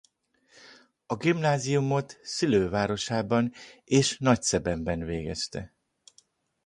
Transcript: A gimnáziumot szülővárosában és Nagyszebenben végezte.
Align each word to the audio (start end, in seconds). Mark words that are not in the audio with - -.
A 1.05 1.15
gimnáziumot 1.17 2.19
szülővárosában 2.23 3.51
és 3.83 4.17
Nagyszebenben 4.17 4.99
végezte. 4.99 5.73